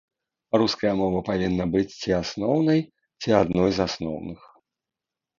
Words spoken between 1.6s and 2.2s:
быць ці